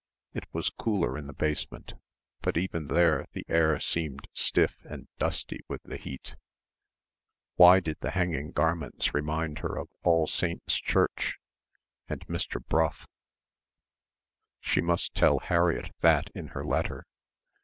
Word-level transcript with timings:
It 0.33 0.45
was 0.51 0.71
cooler 0.71 1.15
in 1.15 1.27
the 1.27 1.31
basement 1.33 1.93
but 2.41 2.57
even 2.57 2.87
there 2.87 3.27
the 3.33 3.45
air 3.47 3.79
seemed 3.79 4.27
stiff 4.33 4.83
and 4.89 5.07
dusty 5.19 5.59
with 5.67 5.83
the 5.83 5.97
heat. 5.97 6.35
Why 7.53 7.79
did 7.81 7.99
the 7.99 8.09
hanging 8.09 8.49
garments 8.51 9.13
remind 9.13 9.59
her 9.59 9.77
of 9.77 9.89
All 10.01 10.25
Saints' 10.25 10.77
Church 10.79 11.35
and 12.09 12.25
Mr. 12.25 12.59
Brough?... 12.65 13.05
she 14.59 14.81
must 14.81 15.13
tell 15.13 15.37
Harriett 15.37 15.91
that 16.01 16.31
in 16.33 16.47
her 16.47 16.65
letter 16.65 17.05